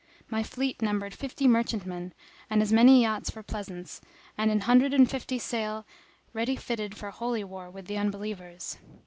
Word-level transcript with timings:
My 0.31 0.41
fleet 0.41 0.81
numbered 0.81 1.13
fifty 1.13 1.47
merchantmen, 1.47 2.13
and 2.49 2.63
as 2.63 2.73
many 2.73 3.03
yachts 3.03 3.29
for 3.29 3.43
pleasance, 3.43 4.01
and 4.35 4.49
an 4.49 4.61
hundred 4.61 4.95
and 4.95 5.07
fifty 5.07 5.37
sail 5.37 5.85
ready 6.33 6.55
fitted 6.55 6.97
for 6.97 7.11
holy 7.11 7.43
war 7.43 7.69
with 7.69 7.85
the 7.85 7.99
Unbelievers. 7.99 8.79